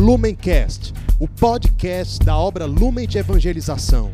Lumencast, 0.00 0.94
o 1.18 1.28
podcast 1.28 2.24
da 2.24 2.34
obra 2.34 2.64
Lumen 2.64 3.06
de 3.06 3.18
Evangelização. 3.18 4.10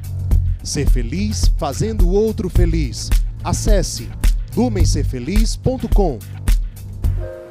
Ser 0.61 0.91
feliz 0.91 1.47
fazendo 1.57 2.09
o 2.09 2.13
outro 2.13 2.51
feliz. 2.51 3.09
Acesse 3.45 4.11
lumencerfeliz.com. 4.57 6.19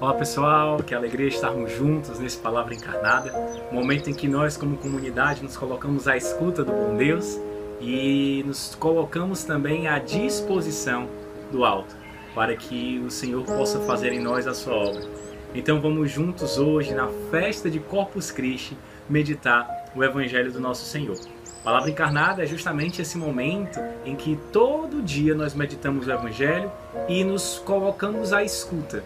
Olá 0.02 0.14
pessoal, 0.16 0.84
que 0.84 0.94
alegria 0.94 1.30
estarmos 1.30 1.72
juntos 1.72 2.20
nesse 2.20 2.38
Palavra 2.38 2.76
Encarnada, 2.76 3.32
momento 3.72 4.10
em 4.10 4.14
que 4.14 4.28
nós, 4.28 4.58
como 4.58 4.76
comunidade, 4.76 5.42
nos 5.42 5.56
colocamos 5.56 6.06
à 6.06 6.18
escuta 6.18 6.62
do 6.62 6.74
bom 6.74 6.98
Deus 6.98 7.40
e 7.80 8.44
nos 8.46 8.76
colocamos 8.76 9.46
também 9.46 9.88
à 9.88 9.98
disposição 9.98 11.08
do 11.54 11.64
alto, 11.64 11.96
para 12.36 12.54
que 12.58 13.00
o 13.00 13.10
Senhor 13.10 13.46
possa 13.46 13.80
fazer 13.80 14.12
em 14.12 14.20
nós 14.20 14.46
a 14.46 14.54
sua 14.54 14.74
obra. 14.74 15.25
Então 15.56 15.80
vamos 15.80 16.12
juntos 16.12 16.58
hoje, 16.58 16.94
na 16.94 17.08
festa 17.32 17.70
de 17.70 17.80
Corpus 17.80 18.30
Christi, 18.30 18.78
meditar 19.10 19.86
o 19.96 20.04
Evangelho 20.04 20.52
do 20.52 20.60
nosso 20.60 20.84
Senhor. 20.84 21.18
Palavra 21.64 21.90
encarnada 21.90 22.44
é 22.44 22.46
justamente 22.46 23.02
esse 23.02 23.18
momento 23.18 23.80
em 24.04 24.18
que 24.18 24.38
todo 24.52 25.02
dia 25.02 25.34
nós 25.34 25.56
meditamos 25.56 26.08
o 26.08 26.12
Evangelho 26.12 26.70
e 27.08 27.24
nos 27.24 27.58
colocamos 27.60 28.34
à 28.34 28.44
escuta 28.44 29.02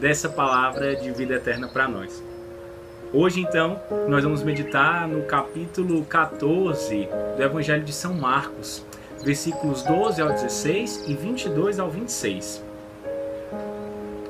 dessa 0.00 0.28
palavra 0.28 0.94
de 0.94 1.10
vida 1.10 1.34
eterna 1.34 1.66
para 1.66 1.88
nós. 1.88 2.22
Hoje, 3.12 3.40
então, 3.40 3.80
nós 4.08 4.22
vamos 4.22 4.44
meditar 4.44 5.08
no 5.08 5.24
capítulo 5.24 6.04
14 6.04 7.08
do 7.36 7.42
Evangelho 7.42 7.82
de 7.82 7.92
São 7.92 8.14
Marcos, 8.14 8.86
versículos 9.24 9.82
12 9.82 10.22
ao 10.22 10.28
16 10.28 11.08
e 11.08 11.14
22 11.14 11.80
ao 11.80 11.90
26. 11.90 12.67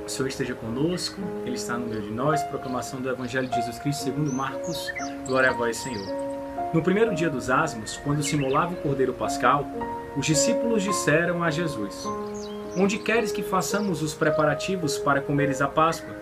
O 0.08 0.10
Senhor 0.10 0.28
esteja 0.28 0.54
conosco, 0.54 1.20
Ele 1.44 1.56
está 1.56 1.76
no 1.76 1.86
meio 1.86 2.00
de 2.00 2.10
nós. 2.10 2.42
Proclamação 2.44 2.98
do 2.98 3.10
Evangelho 3.10 3.46
de 3.46 3.54
Jesus 3.56 3.78
Cristo 3.78 4.04
segundo 4.04 4.32
Marcos. 4.32 4.90
Glória 5.26 5.50
a 5.50 5.52
vós, 5.52 5.76
Senhor. 5.76 6.06
No 6.72 6.82
primeiro 6.82 7.14
dia 7.14 7.28
dos 7.28 7.50
asmos, 7.50 7.98
quando 7.98 8.22
se 8.22 8.34
molava 8.34 8.72
o 8.72 8.76
cordeiro 8.78 9.12
pascal, 9.12 9.66
os 10.16 10.24
discípulos 10.24 10.82
disseram 10.82 11.44
a 11.44 11.50
Jesus: 11.50 12.06
Onde 12.74 12.96
queres 12.96 13.32
que 13.32 13.42
façamos 13.42 14.00
os 14.00 14.14
preparativos 14.14 14.96
para 14.96 15.20
comeres 15.20 15.60
a 15.60 15.68
Páscoa? 15.68 16.16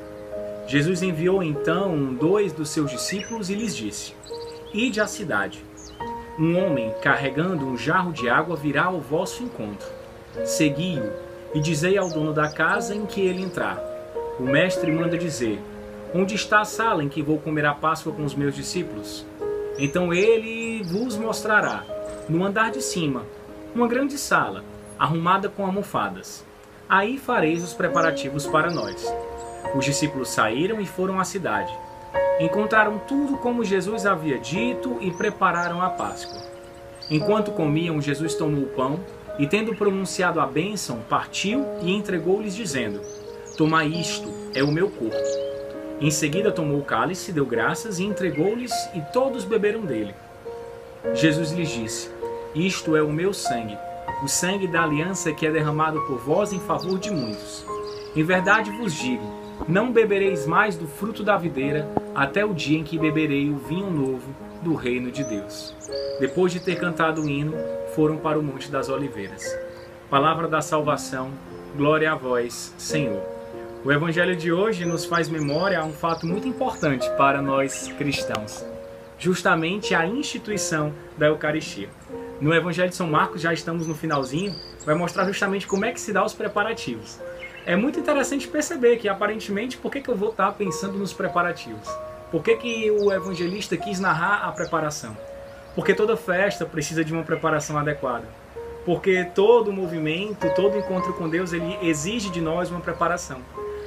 Jesus 0.67 1.01
enviou 1.01 1.41
então 1.41 2.13
dois 2.13 2.53
dos 2.53 2.71
seus 2.71 2.91
discípulos 2.91 3.51
e 3.51 3.55
lhes 3.55 3.77
disse: 3.77 4.17
Ide 4.75 5.01
à 5.01 5.07
cidade. 5.07 5.65
Um 6.37 6.59
homem 6.59 6.93
carregando 7.01 7.65
um 7.65 7.79
jarro 7.79 8.13
de 8.13 8.29
água 8.29 8.57
virá 8.57 8.87
ao 8.87 9.01
vosso 9.01 9.45
encontro. 9.45 9.87
Segui-o 10.45 11.26
e 11.57 11.61
dizei 11.61 11.97
ao 11.97 12.11
dono 12.11 12.35
da 12.35 12.51
casa 12.51 12.95
em 12.95 13.07
que 13.07 13.19
ele 13.19 13.43
entrar. 13.43 13.83
O 14.39 14.43
mestre 14.43 14.93
manda 14.93 15.17
dizer: 15.17 15.59
Onde 16.15 16.35
está 16.35 16.61
a 16.61 16.67
sala 16.67 17.03
em 17.03 17.09
que 17.09 17.23
vou 17.23 17.39
comer 17.39 17.65
a 17.65 17.73
Páscoa 17.73 18.13
com 18.13 18.27
os 18.27 18.35
meus 18.35 18.55
discípulos? 18.55 19.25
Então 19.79 20.13
ele 20.13 20.83
vos 20.83 21.17
mostrará, 21.17 21.83
no 22.29 22.45
andar 22.45 22.71
de 22.71 22.83
cima, 22.83 23.25
uma 23.75 23.89
grande 23.89 24.19
sala, 24.19 24.63
arrumada 24.99 25.49
com 25.49 25.65
almofadas. 25.65 26.45
Aí 26.87 27.17
fareis 27.17 27.65
os 27.65 27.73
preparativos 27.73 28.47
para 28.47 28.71
nós. 28.71 29.11
Os 29.75 29.83
discípulos 29.83 30.29
saíram 30.29 30.79
e 30.79 30.87
foram 30.87 31.19
à 31.19 31.25
cidade. 31.25 31.73
Encontraram 32.39 32.99
tudo 32.99 33.39
como 33.39 33.65
Jesus 33.65 34.05
havia 34.05 34.39
dito 34.39 34.99
e 35.01 35.11
prepararam 35.11 35.81
a 35.81 35.89
Páscoa. 35.89 36.39
Enquanto 37.11 37.53
comiam, 37.53 37.99
Jesus 37.99 38.35
tomou 38.35 38.65
o 38.65 38.69
pão 38.69 39.01
e 39.39 39.47
tendo 39.47 39.75
pronunciado 39.75 40.41
a 40.41 40.47
bênção, 40.47 41.01
partiu 41.09 41.65
e 41.83 41.93
entregou-lhes, 41.93 42.55
dizendo: 42.55 43.01
Tomai 43.57 43.89
isto, 43.89 44.29
é 44.55 44.63
o 44.63 44.73
meu 44.73 44.91
corpo. 44.91 45.17
Em 46.01 46.11
seguida 46.11 46.53
tomou 46.53 46.79
o 46.79 46.85
cálice, 46.85 47.33
deu 47.33 47.47
graças 47.47 47.99
e 47.99 48.05
entregou-lhes, 48.05 48.73
e 48.95 49.01
todos 49.13 49.45
beberam 49.45 49.83
dele. 49.83 50.15
Jesus 51.15 51.53
lhes 51.53 51.71
disse: 51.71 52.11
Isto 52.55 52.97
é 52.97 53.03
o 53.03 53.13
meu 53.13 53.33
sangue, 53.33 53.79
o 54.23 54.29
sangue 54.29 54.67
da 54.67 54.83
aliança 54.83 55.33
que 55.33 55.47
é 55.47 55.51
derramado 55.51 56.01
por 56.03 56.19
vós 56.19 56.53
em 56.53 56.61
favor 56.61 56.99
de 56.99 57.11
muitos. 57.11 57.65
Em 58.15 58.23
verdade 58.23 58.71
vos 58.71 58.95
digo: 58.95 59.25
não 59.69 59.91
bebereis 59.91 60.47
mais 60.47 60.77
do 60.77 60.87
fruto 60.87 61.25
da 61.25 61.37
videira, 61.37 61.89
até 62.17 62.43
o 62.47 62.55
dia 62.55 62.79
em 62.79 62.83
que 62.83 62.99
beberei 62.99 63.51
o 63.51 63.59
vinho 63.59 63.91
novo 63.91 64.35
do 64.63 64.75
reino 64.75 65.11
de 65.11 65.23
Deus. 65.23 65.77
Depois 66.19 66.51
de 66.51 66.59
ter 66.59 66.81
cantado 66.81 67.23
o 67.23 67.29
hino, 67.29 67.53
foram 67.95 68.17
para 68.17 68.39
o 68.39 68.43
Monte 68.43 68.71
das 68.71 68.89
Oliveiras. 68.89 69.45
Palavra 70.09 70.49
da 70.49 70.63
salvação, 70.63 71.31
glória 71.77 72.11
a 72.11 72.15
vós, 72.15 72.75
Senhor. 72.79 73.23
O 73.85 73.93
evangelho 73.93 74.35
de 74.35 74.51
hoje 74.51 74.87
nos 74.87 75.05
faz 75.05 75.29
memória 75.29 75.79
a 75.79 75.85
um 75.85 75.93
fato 75.93 76.27
muito 76.27 76.49
importante 76.49 77.07
para 77.19 77.43
nós 77.43 77.93
cristãos, 77.99 78.65
justamente 79.19 79.95
a 79.95 80.07
instituição 80.07 80.95
da 81.19 81.27
Eucaristia. 81.27 81.91
No 82.41 82.55
evangelho 82.55 82.89
de 82.89 82.97
São 82.97 83.09
Marcos, 83.09 83.43
já 83.43 83.53
estamos 83.53 83.87
no 83.87 83.95
finalzinho, 83.95 84.55
vai 84.87 84.95
mostrar 84.95 85.27
justamente 85.27 85.67
como 85.67 85.85
é 85.85 85.93
que 85.93 86.01
se 86.01 86.15
dá 86.15 86.25
os 86.25 86.33
preparativos. 86.33 87.21
É 87.67 87.77
muito 87.77 87.99
interessante 87.99 88.49
perceber 88.49 88.97
que, 88.97 89.09
aparentemente, 89.09 89.77
por 89.77 89.91
que, 89.91 90.01
que 90.01 90.09
eu 90.09 90.17
vou 90.17 90.31
estar 90.31 90.53
pensando 90.53 90.97
nos 90.97 91.13
preparativos? 91.13 92.06
Por 92.31 92.43
que, 92.43 92.57
que 92.57 92.91
o 92.91 93.13
evangelista 93.13 93.77
quis 93.77 94.01
narrar 94.01 94.49
a 94.49 94.53
preparação? 94.53 95.17
Porque 95.75 95.95
toda 95.95 96.17
festa 96.17 96.65
precisa 96.65 97.05
de 97.05 97.13
uma 97.13 97.23
preparação 97.23 97.79
adequada. 97.79 98.25
Porque 98.85 99.25
todo 99.35 99.73
movimento, 99.73 100.49
todo 100.55 100.79
encontro 100.79 101.13
com 101.15 101.29
Deus, 101.29 101.53
ele 101.53 101.79
exige 101.83 102.31
de 102.31 102.41
nós 102.41 102.71
uma 102.71 102.81
preparação. 102.81 103.41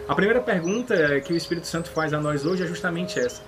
A 0.08 0.16
primeira 0.16 0.42
pergunta 0.42 1.20
que 1.22 1.34
o 1.34 1.38
Espírito 1.38 1.68
Santo 1.68 1.90
faz 1.92 2.14
a 2.14 2.20
nós 2.20 2.46
hoje 2.46 2.64
é 2.64 2.68
justamente 2.68 3.20
essa: 3.20 3.42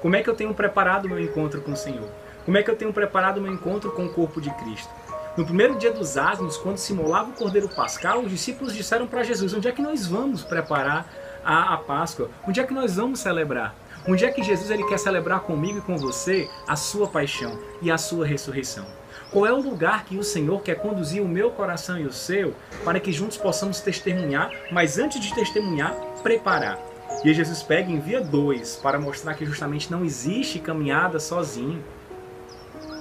Como 0.00 0.16
é 0.16 0.22
que 0.22 0.30
eu 0.30 0.34
tenho 0.34 0.54
preparado 0.54 1.08
meu 1.08 1.20
encontro 1.20 1.60
com 1.60 1.72
o 1.72 1.76
Senhor? 1.76 2.08
Como 2.44 2.56
é 2.56 2.62
que 2.62 2.70
eu 2.70 2.76
tenho 2.76 2.92
preparado 2.92 3.40
meu 3.40 3.52
encontro 3.52 3.90
com 3.92 4.06
o 4.06 4.12
corpo 4.12 4.40
de 4.40 4.50
Cristo? 4.50 4.88
No 5.36 5.44
primeiro 5.44 5.76
dia 5.76 5.92
dos 5.92 6.16
asmos, 6.16 6.56
quando 6.56 6.78
se 6.78 6.94
molava 6.94 7.30
o 7.30 7.34
cordeiro 7.34 7.68
pascal, 7.68 8.20
os 8.20 8.30
discípulos 8.30 8.74
disseram 8.74 9.06
para 9.06 9.22
Jesus: 9.22 9.52
Onde 9.52 9.68
é 9.68 9.72
que 9.72 9.82
nós 9.82 10.06
vamos 10.06 10.42
preparar 10.42 11.06
a, 11.44 11.74
a 11.74 11.76
Páscoa? 11.76 12.30
Onde 12.46 12.60
é 12.60 12.64
que 12.64 12.72
nós 12.72 12.96
vamos 12.96 13.20
celebrar? 13.20 13.74
Um 14.08 14.14
dia 14.14 14.30
que 14.30 14.42
Jesus 14.42 14.70
ele 14.70 14.84
quer 14.84 14.98
celebrar 14.98 15.40
comigo 15.40 15.78
e 15.78 15.82
com 15.82 15.96
você 15.96 16.48
a 16.68 16.76
sua 16.76 17.08
paixão 17.08 17.58
e 17.82 17.90
a 17.90 17.98
sua 17.98 18.24
ressurreição. 18.24 18.86
Qual 19.32 19.44
é 19.44 19.52
o 19.52 19.60
lugar 19.60 20.04
que 20.04 20.16
o 20.16 20.22
Senhor 20.22 20.62
quer 20.62 20.76
conduzir 20.76 21.20
o 21.20 21.28
meu 21.28 21.50
coração 21.50 21.98
e 21.98 22.06
o 22.06 22.12
seu 22.12 22.54
para 22.84 23.00
que 23.00 23.10
juntos 23.10 23.36
possamos 23.36 23.80
testemunhar, 23.80 24.52
mas 24.70 24.96
antes 24.96 25.20
de 25.20 25.34
testemunhar, 25.34 25.92
preparar? 26.22 26.78
E 27.24 27.34
Jesus 27.34 27.64
pega 27.64 27.90
e 27.90 27.94
envia 27.94 28.20
dois 28.20 28.76
para 28.76 28.96
mostrar 28.96 29.34
que 29.34 29.44
justamente 29.44 29.90
não 29.90 30.04
existe 30.04 30.60
caminhada 30.60 31.18
sozinho. 31.18 31.82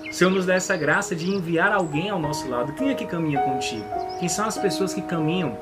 O 0.10 0.14
Senhor 0.14 0.32
nos 0.32 0.48
dá 0.48 0.56
essa 0.56 0.76
graça 0.76 1.16
de 1.16 1.30
enviar 1.30 1.72
alguém 1.72 2.10
ao 2.10 2.18
nosso 2.18 2.50
lado. 2.50 2.74
Quem 2.74 2.90
é 2.90 2.96
que 2.96 3.06
caminha 3.06 3.42
contigo? 3.42 3.86
Quem 4.20 4.28
são 4.28 4.48
as 4.48 4.58
pessoas 4.58 4.92
que 4.92 5.04
caminham 5.04 5.56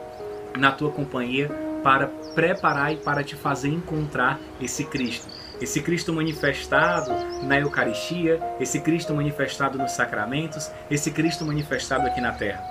na 0.57 0.71
tua 0.71 0.91
companhia 0.91 1.51
para 1.83 2.07
preparar 2.33 2.93
e 2.93 2.97
para 2.97 3.23
te 3.23 3.35
fazer 3.35 3.69
encontrar 3.69 4.39
esse 4.61 4.85
Cristo. 4.85 5.27
Esse 5.61 5.81
Cristo 5.81 6.11
manifestado 6.11 7.11
na 7.43 7.59
Eucaristia, 7.59 8.39
esse 8.59 8.79
Cristo 8.79 9.13
manifestado 9.13 9.77
nos 9.77 9.91
sacramentos, 9.91 10.71
esse 10.89 11.11
Cristo 11.11 11.45
manifestado 11.45 12.07
aqui 12.07 12.19
na 12.19 12.31
terra. 12.31 12.63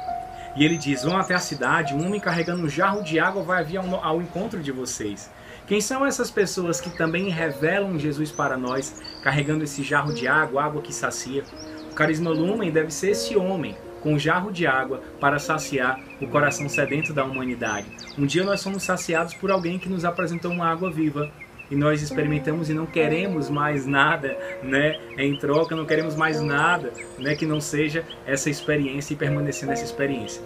E 0.57 0.65
ele 0.65 0.77
diz: 0.77 1.05
Vão 1.05 1.17
até 1.17 1.35
a 1.35 1.39
cidade, 1.39 1.95
um 1.95 2.05
homem 2.05 2.21
carregando 2.21 2.65
um 2.65 2.69
jarro 2.69 3.03
de 3.03 3.19
água 3.19 3.43
vai 3.43 3.65
vir 3.65 3.79
ao, 3.79 4.05
ao 4.05 4.21
encontro 4.21 4.61
de 4.61 4.73
vocês. 4.73 5.31
Quem 5.67 5.81
são 5.81 6.05
essas 6.05 6.31
pessoas 6.31 6.81
que 6.81 6.91
também 6.91 7.29
revelam 7.29 7.99
Jesus 7.99 8.31
para 8.31 8.57
nós, 8.57 9.01
carregando 9.23 9.65
esse 9.65 9.83
jarro 9.83 10.13
de 10.13 10.27
água, 10.27 10.65
água 10.65 10.83
que 10.83 10.93
sacia? 10.93 11.45
O 11.91 11.95
carisma 11.95 12.31
lumen 12.31 12.71
deve 12.71 12.91
ser 12.91 13.11
esse 13.11 13.37
homem, 13.37 13.77
com 14.03 14.15
um 14.15 14.19
jarro 14.19 14.51
de 14.51 14.67
água 14.67 15.01
para 15.21 15.39
saciar 15.39 16.01
o 16.21 16.27
coração 16.27 16.69
sedento 16.69 17.13
da 17.13 17.25
humanidade. 17.25 17.87
Um 18.19 18.27
dia 18.27 18.45
nós 18.45 18.61
somos 18.61 18.83
saciados 18.83 19.35
por 19.35 19.51
alguém 19.51 19.79
que 19.79 19.89
nos 19.89 20.05
apresentou 20.05 20.51
uma 20.51 20.67
água 20.67 20.91
viva 20.91 21.31
e 21.71 21.77
nós 21.77 22.03
experimentamos 22.03 22.69
e 22.69 22.75
não 22.75 22.85
queremos 22.85 23.49
mais 23.49 23.87
nada, 23.87 24.37
né? 24.63 25.01
Em 25.17 25.35
troca, 25.37 25.75
não 25.75 25.87
queremos 25.87 26.15
mais 26.15 26.41
nada, 26.43 26.93
né? 27.19 27.35
Que 27.35 27.47
não 27.47 27.61
seja 27.61 28.05
essa 28.27 28.51
experiência 28.51 29.15
e 29.15 29.17
permanecer 29.17 29.67
nessa 29.67 29.85
experiência. 29.85 30.43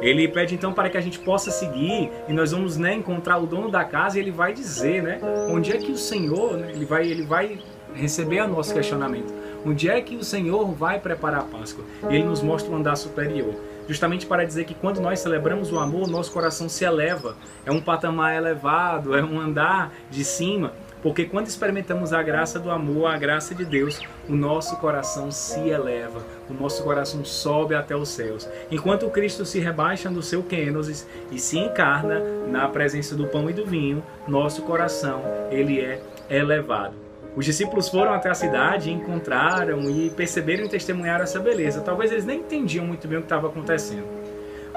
Ele 0.00 0.26
pede 0.28 0.54
então 0.54 0.72
para 0.72 0.88
que 0.88 0.96
a 0.96 1.00
gente 1.00 1.18
possa 1.18 1.50
seguir 1.50 2.10
e 2.28 2.32
nós 2.32 2.52
vamos 2.52 2.76
né, 2.76 2.94
encontrar 2.94 3.38
o 3.38 3.46
dono 3.46 3.68
da 3.68 3.84
casa 3.84 4.16
e 4.16 4.22
ele 4.22 4.30
vai 4.30 4.54
dizer, 4.54 5.02
né? 5.02 5.20
Onde 5.50 5.72
é 5.72 5.76
que 5.76 5.90
o 5.90 5.96
Senhor, 5.96 6.56
né, 6.56 6.70
ele 6.72 6.84
vai, 6.84 7.06
ele 7.06 7.26
vai 7.26 7.58
receber 7.94 8.40
o 8.42 8.48
nosso 8.48 8.72
questionamento. 8.72 9.41
Onde 9.64 9.88
é 9.88 10.00
que 10.00 10.16
o 10.16 10.24
Senhor 10.24 10.72
vai 10.72 10.98
preparar 10.98 11.40
a 11.40 11.44
Páscoa? 11.44 11.84
E 12.10 12.14
ele 12.14 12.24
nos 12.24 12.42
mostra 12.42 12.72
um 12.72 12.76
andar 12.76 12.96
superior. 12.96 13.54
Justamente 13.88 14.26
para 14.26 14.44
dizer 14.44 14.64
que 14.64 14.74
quando 14.74 15.00
nós 15.00 15.20
celebramos 15.20 15.72
o 15.72 15.78
amor, 15.78 16.08
nosso 16.08 16.32
coração 16.32 16.68
se 16.68 16.84
eleva. 16.84 17.36
É 17.64 17.70
um 17.70 17.80
patamar 17.80 18.34
elevado, 18.34 19.16
é 19.16 19.22
um 19.22 19.40
andar 19.40 19.92
de 20.10 20.24
cima. 20.24 20.72
Porque 21.02 21.24
quando 21.24 21.48
experimentamos 21.48 22.12
a 22.12 22.22
graça 22.22 22.60
do 22.60 22.70
amor, 22.70 23.06
a 23.06 23.18
graça 23.18 23.54
de 23.54 23.64
Deus, 23.64 24.00
o 24.28 24.34
nosso 24.34 24.76
coração 24.76 25.32
se 25.32 25.58
eleva, 25.68 26.22
o 26.48 26.54
nosso 26.54 26.84
coração 26.84 27.24
sobe 27.24 27.74
até 27.74 27.96
os 27.96 28.08
céus. 28.08 28.48
Enquanto 28.70 29.10
Cristo 29.10 29.44
se 29.44 29.58
rebaixa 29.58 30.08
do 30.08 30.22
seu 30.22 30.44
kenosis 30.44 31.06
e 31.32 31.40
se 31.40 31.58
encarna 31.58 32.20
na 32.46 32.68
presença 32.68 33.16
do 33.16 33.26
pão 33.26 33.50
e 33.50 33.52
do 33.52 33.66
vinho, 33.66 34.02
nosso 34.28 34.62
coração 34.62 35.22
ele 35.50 35.80
é 35.80 36.00
elevado. 36.30 37.01
Os 37.34 37.46
discípulos 37.46 37.88
foram 37.88 38.12
até 38.12 38.28
a 38.28 38.34
cidade, 38.34 38.92
encontraram 38.92 39.88
e 39.88 40.10
perceberam 40.10 40.66
e 40.66 40.68
testemunharam 40.68 41.24
essa 41.24 41.40
beleza. 41.40 41.80
Talvez 41.80 42.12
eles 42.12 42.26
nem 42.26 42.40
entendiam 42.40 42.86
muito 42.86 43.08
bem 43.08 43.18
o 43.18 43.20
que 43.22 43.26
estava 43.26 43.46
acontecendo. 43.46 44.04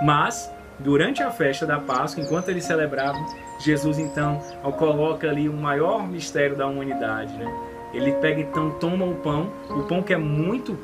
Mas, 0.02 0.50
durante 0.80 1.22
a 1.22 1.31
festa 1.31 1.66
da 1.66 1.80
Páscoa, 1.80 2.24
enquanto 2.24 2.50
eles 2.50 2.63
celebravam, 2.63 3.25
Jesus 3.60 4.00
então 4.00 4.42
coloca 4.78 5.30
ali 5.30 5.50
o 5.50 5.54
maior 5.54 6.07
mistério 6.07 6.56
da 6.56 6.66
humanidade, 6.66 7.34
né? 7.38 7.54
Ele 7.94 8.13
pega 8.13 8.42
então, 8.42 8.72
toma 8.72 9.06
o 9.06 9.16
pão, 9.16 9.52
o 9.69 9.84
pão 9.84 10.02
que 10.02 10.13
é 10.13 10.18
muito 10.18 10.78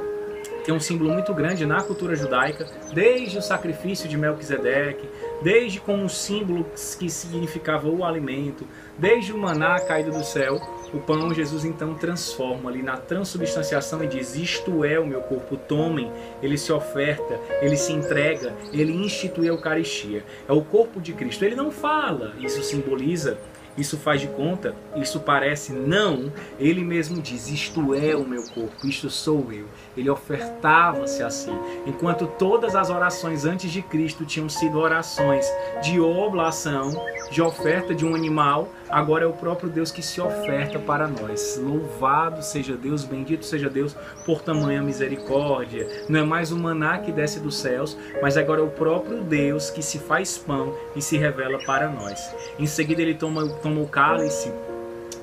tem 0.64 0.74
um 0.74 0.80
símbolo 0.80 1.12
muito 1.12 1.34
grande 1.34 1.66
na 1.66 1.82
cultura 1.82 2.16
judaica, 2.16 2.68
desde 2.94 3.38
o 3.38 3.42
sacrifício 3.42 4.08
de 4.08 4.18
Melquisedeque, 4.18 5.08
desde 5.42 5.80
como 5.80 6.04
um 6.04 6.10
símbolo 6.10 6.66
que 6.98 7.10
significava 7.10 7.90
o 7.90 8.06
alimento, 8.06 8.66
desde 8.98 9.34
o 9.34 9.38
maná 9.38 9.80
caído 9.80 10.12
do 10.12 10.24
céu, 10.24 10.62
o 10.94 11.00
pão 11.00 11.34
Jesus 11.34 11.64
então 11.64 11.96
transforma 11.96 12.70
ali 12.70 12.84
na 12.84 12.98
transubstanciação 12.98 14.04
e 14.04 14.08
diz: 14.08 14.36
Isto 14.36 14.84
é 14.84 15.00
o 15.00 15.08
meu 15.08 15.22
corpo, 15.22 15.56
tomem. 15.56 16.12
Ele 16.44 16.58
se 16.58 16.72
oferta, 16.72 17.40
ele 17.62 17.78
se 17.78 17.94
entrega, 17.94 18.54
ele 18.74 18.94
institui 18.94 19.48
a 19.48 19.52
Eucaristia. 19.52 20.24
É 20.48 20.52
o 20.52 20.62
corpo 20.62 21.00
de 21.00 21.14
Cristo. 21.14 21.46
Ele 21.46 21.56
não 21.56 21.72
fala, 21.72 22.34
isso 22.40 22.62
simboliza 22.62 23.38
isso 23.82 23.98
faz 23.98 24.22
de 24.22 24.28
conta? 24.28 24.74
Isso 24.96 25.20
parece? 25.20 25.74
Não. 25.74 26.32
Ele 26.60 26.84
mesmo 26.84 27.22
diz: 27.22 27.50
Isto 27.50 27.94
é 27.94 28.16
o 28.16 28.26
meu 28.26 28.44
corpo, 28.44 28.88
isto 28.88 29.10
sou 29.10 29.52
eu. 29.52 29.66
Ele 29.98 30.10
ofertava-se 30.10 31.22
assim. 31.22 31.58
Enquanto 31.86 32.28
todas 32.28 32.76
as 32.76 32.90
orações 32.90 33.46
antes 33.46 33.72
de 33.72 33.82
Cristo 33.82 34.26
tinham 34.26 34.48
sido 34.48 34.78
orações 34.78 35.46
de 35.82 36.00
oblação, 36.00 36.92
de 37.32 37.42
oferta 37.42 37.94
de 37.94 38.06
um 38.06 38.16
animal, 38.16 38.70
agora 38.90 39.26
é 39.26 39.28
o 39.28 39.34
próprio 39.34 39.70
Deus 39.70 39.92
que 39.92 40.02
se 40.02 40.22
oferta 40.22 40.80
para 40.80 41.08
nós. 41.08 41.60
Louvado 41.62 42.44
seja 42.44 42.76
Deus, 42.76 43.04
bendito 43.04 43.46
seja 43.46 43.70
Deus 43.70 43.96
por 44.26 44.42
tamanha 44.42 44.82
misericórdia. 44.82 45.88
Não 46.08 46.20
é 46.20 46.24
mais 46.24 46.52
o 46.52 46.58
maná 46.58 47.00
que 47.00 47.12
desce 47.12 47.40
dos 47.40 47.58
céus, 47.58 47.98
mas 48.22 48.38
agora 48.38 48.62
é 48.62 48.64
o 48.64 48.70
próprio 48.70 49.22
Deus 49.24 49.70
que 49.70 49.82
se 49.82 50.00
faz 50.00 50.38
pão 50.38 50.76
e 50.96 51.02
se 51.02 51.18
revela 51.18 51.58
para 51.66 51.90
nós. 51.90 52.34
Em 52.60 52.66
seguida, 52.66 53.02
ele 53.02 53.16
toma, 53.16 53.48
toma 53.48 53.71
o 53.80 53.88
cálice 53.88 54.52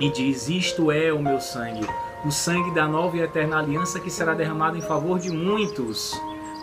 e 0.00 0.08
diz: 0.10 0.48
Isto 0.48 0.92
é 0.92 1.12
o 1.12 1.20
meu 1.20 1.40
sangue, 1.40 1.86
o 2.24 2.30
sangue 2.30 2.72
da 2.74 2.86
nova 2.86 3.16
e 3.16 3.20
eterna 3.20 3.58
aliança 3.58 4.00
que 4.00 4.10
será 4.10 4.34
derramado 4.34 4.76
em 4.76 4.82
favor 4.82 5.18
de 5.18 5.30
muitos. 5.30 6.12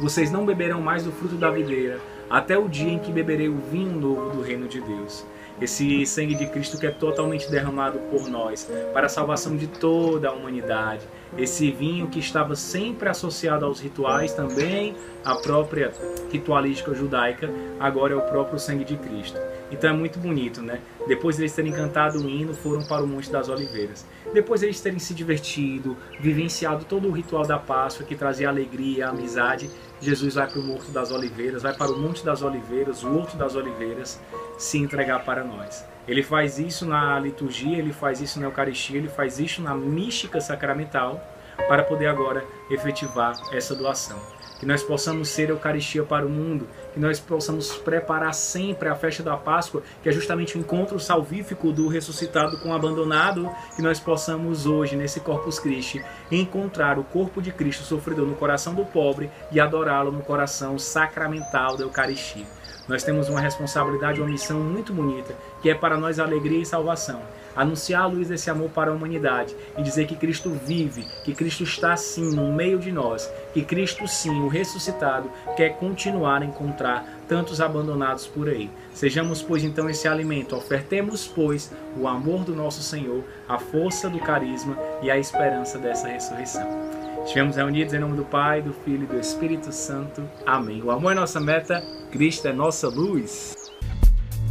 Vocês 0.02 0.32
não 0.32 0.46
beberão 0.46 0.82
mais 0.82 1.04
do 1.04 1.12
fruto 1.12 1.36
da 1.36 1.52
videira, 1.52 2.00
até 2.30 2.58
o 2.58 2.68
dia 2.68 2.92
em 2.92 3.00
que 3.00 3.12
beberei 3.12 3.50
o 3.50 3.58
vinho 3.58 3.92
novo 4.00 4.32
do 4.32 4.42
reino 4.42 4.68
de 4.68 4.82
Deus 4.82 5.26
esse 5.62 6.06
sangue 6.06 6.36
de 6.36 6.48
Cristo 6.48 6.78
que 6.78 6.86
é 6.86 6.92
totalmente 6.92 7.50
derramado 7.50 8.00
por 8.12 8.28
nós 8.28 8.70
para 8.94 9.06
a 9.06 9.10
salvação 9.10 9.56
de 9.56 9.68
toda 9.68 10.30
a 10.30 10.34
humanidade. 10.34 11.08
Esse 11.38 11.72
vinho 11.72 12.08
que 12.08 12.20
estava 12.20 12.56
sempre 12.56 13.10
associado 13.10 13.66
aos 13.66 13.80
rituais, 13.80 14.34
também 14.34 14.96
a 15.24 15.36
própria 15.36 15.92
ritualística 16.32 16.94
judaica, 16.94 17.50
agora 17.80 18.14
é 18.14 18.16
o 18.16 18.22
próprio 18.22 18.60
sangue 18.60 18.86
de 18.86 18.96
Cristo. 18.98 19.40
Então 19.72 19.90
é 19.90 19.94
muito 19.94 20.20
bonito, 20.20 20.62
né? 20.62 20.80
Depois 21.08 21.36
de 21.36 21.42
eles 21.42 21.54
terem 21.54 21.72
cantado 21.72 22.20
o 22.20 22.30
hino, 22.30 22.54
foram 22.54 22.84
para 22.84 23.04
o 23.04 23.08
Monte 23.08 23.32
das 23.32 23.50
Oliveiras. 23.50 24.06
Depois 24.34 24.62
de 24.62 24.68
eles 24.68 24.80
terem 24.80 25.00
se 25.00 25.14
divertido, 25.14 25.98
vivenciado 26.20 26.86
todo 26.86 27.08
o 27.08 27.12
ritual 27.12 27.46
da 27.46 27.58
Páscoa 27.58 28.06
que 28.06 28.16
trazia 28.16 28.48
alegria, 28.48 29.10
amizade, 29.10 29.70
Jesus 30.02 30.36
vai 30.36 30.48
para 30.48 30.60
o 30.60 30.64
Monte 30.64 30.92
das 30.92 31.12
Oliveiras, 31.12 31.64
vai 31.64 31.74
para 31.74 31.92
o 31.92 31.98
Monte 31.98 32.24
das 32.24 32.42
Oliveiras, 32.42 33.04
o 33.04 33.16
Horto 33.16 33.38
das 33.38 33.56
Oliveiras, 33.56 34.20
se 34.58 34.78
entregar 34.78 35.24
para 35.24 35.44
nós. 35.44 35.86
Ele 36.08 36.22
faz 36.22 36.60
isso 36.60 36.86
na 36.86 37.20
liturgia, 37.20 37.78
ele 37.78 37.94
faz 37.94 38.22
isso 38.22 38.40
na 38.40 38.46
Eucaristia, 38.46 38.98
ele 38.98 39.10
faz 39.10 39.40
isso 39.40 39.62
na 39.62 39.74
mística 39.74 40.40
sacramental 40.40 41.20
para 41.68 41.84
poder 41.84 42.08
agora 42.08 42.46
efetivar 42.70 43.34
essa 43.52 43.74
doação. 43.74 44.35
Que 44.60 44.66
nós 44.66 44.84
possamos 44.84 45.30
ser 45.30 45.50
Eucaristia 45.50 46.04
para 46.04 46.26
o 46.26 46.30
mundo, 46.30 46.68
que 46.94 47.00
nós 47.00 47.20
possamos 47.20 47.76
preparar 47.78 48.34
sempre 48.34 48.88
a 48.88 48.96
festa 48.96 49.22
da 49.22 49.36
Páscoa, 49.36 49.84
que 50.02 50.10
é 50.10 50.12
justamente 50.12 50.58
o 50.58 50.60
encontro 50.60 51.00
salvífico 51.00 51.72
do 51.72 51.88
ressuscitado 51.88 52.58
com 52.60 52.70
o 52.70 52.74
abandonado, 52.74 53.50
que 53.76 53.82
nós 53.82 54.00
possamos 54.00 54.66
hoje, 54.66 54.96
nesse 54.96 55.20
Corpus 55.20 55.60
Christi, 55.60 56.04
encontrar 56.32 56.98
o 56.98 57.04
corpo 57.04 57.42
de 57.42 57.52
Cristo 57.52 57.84
sofredor 57.84 58.26
no 58.26 58.36
coração 58.36 58.74
do 58.74 58.86
pobre 58.86 59.30
e 59.52 59.60
adorá-lo 59.60 60.12
no 60.12 60.22
coração 60.22 60.80
sacramental 60.80 61.78
da 61.78 61.84
Eucaristia. 61.84 62.46
Nós 62.88 63.04
temos 63.04 63.30
uma 63.30 63.42
responsabilidade, 63.42 64.22
uma 64.22 64.30
missão 64.30 64.60
muito 64.60 64.94
bonita, 64.94 65.36
que 65.62 65.70
é 65.70 65.76
para 65.76 65.98
nós 65.98 66.20
alegria 66.20 66.62
e 66.62 66.66
salvação. 66.66 67.22
Anunciar 67.56 68.04
a 68.04 68.06
luz 68.06 68.28
desse 68.28 68.50
amor 68.50 68.70
para 68.70 68.92
a 68.92 68.94
humanidade 68.94 69.56
e 69.78 69.82
dizer 69.82 70.06
que 70.06 70.16
Cristo 70.16 70.52
vive, 70.52 71.08
que 71.24 71.34
Cristo 71.34 71.64
está 71.64 71.96
sim 71.96 72.36
no 72.36 72.52
meio 72.52 72.78
de 72.78 72.92
nós, 72.92 73.32
que 73.54 73.64
Cristo 73.64 74.08
sim, 74.08 74.42
o 74.42 74.48
ressuscitado, 74.48 75.32
quer 75.56 75.78
continuar 75.78 76.42
a 76.42 76.46
encontrar 76.46 77.06
tantos 77.28 77.62
abandonados 77.62 78.28
por 78.28 78.50
aí. 78.50 78.70
Sejamos, 78.94 79.42
pois, 79.42 79.64
então 79.64 79.90
esse 79.90 80.08
alimento, 80.08 80.56
ofertemos, 80.56 81.26
pois, 81.26 81.72
o 81.98 82.08
amor 82.08 82.44
do 82.44 82.54
nosso 82.54 82.84
Senhor, 82.84 83.24
a 83.48 83.58
força 83.58 84.10
do 84.10 84.20
carisma 84.20 84.78
e 85.02 85.10
a 85.10 85.18
esperança 85.18 85.80
dessa 85.80 86.08
ressurreição. 86.08 87.05
Estivemos 87.26 87.56
reunidos 87.56 87.92
em 87.94 88.00
nome 88.00 88.16
do 88.16 88.24
Pai, 88.24 88.62
do 88.62 88.72
Filho 88.72 89.04
e 89.04 89.08
do 89.08 89.20
Espírito 89.20 89.72
Santo. 89.72 90.24
Amém. 90.46 90.82
O 90.84 90.92
amor 90.92 91.12
é 91.12 91.16
nossa 91.16 91.40
meta, 91.40 91.84
Cristo 92.12 92.48
é 92.48 92.54
nossa 92.54 92.88
luz. 92.88 93.56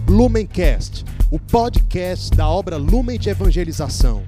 Lumencast, 0.08 1.04
o 1.30 1.38
podcast 1.38 2.36
da 2.36 2.48
obra 2.48 2.76
Lumen 2.76 3.16
de 3.16 3.30
Evangelização. 3.30 4.24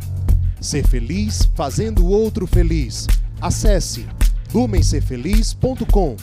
Ser 0.60 0.87
feliz 0.87 1.50
fazendo 1.56 2.04
o 2.04 2.08
outro 2.08 2.46
feliz. 2.46 3.08
Acesse 3.40 4.06
lumencerfeliz.com. 4.54 6.16